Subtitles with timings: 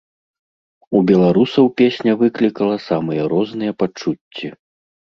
[0.99, 4.47] У беларусаў песня выклікала самыя розныя пачуцці.